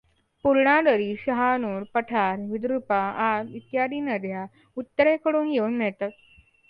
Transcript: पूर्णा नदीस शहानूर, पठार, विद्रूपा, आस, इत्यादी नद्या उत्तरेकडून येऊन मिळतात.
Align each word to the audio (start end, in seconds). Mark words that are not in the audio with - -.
पूर्णा 0.45 0.79
नदीस 0.81 1.19
शहानूर, 1.19 1.83
पठार, 1.93 2.39
विद्रूपा, 2.51 2.99
आस, 3.27 3.47
इत्यादी 3.53 3.99
नद्या 4.01 4.45
उत्तरेकडून 4.77 5.51
येऊन 5.51 5.77
मिळतात. 5.77 6.09